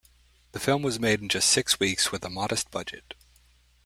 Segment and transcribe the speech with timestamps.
[0.53, 3.13] The film was made in just six weeks with a modest budget.